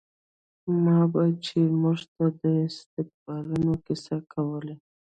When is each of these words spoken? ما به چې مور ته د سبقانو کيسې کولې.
ما 0.83 0.99
به 1.11 1.23
چې 1.45 1.59
مور 1.81 1.99
ته 2.13 2.25
د 2.41 2.43
سبقانو 2.79 3.73
کيسې 3.85 4.17
کولې. 4.33 4.75